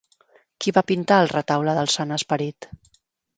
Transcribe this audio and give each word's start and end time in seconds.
Qui 0.63 0.71
va 0.77 0.83
pintar 0.91 1.19
el 1.23 1.29
Retaule 1.33 1.77
del 1.81 1.93
Sant 1.97 2.15
Esperit? 2.17 2.69